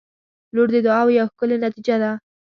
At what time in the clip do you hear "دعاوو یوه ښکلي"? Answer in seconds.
0.85-1.57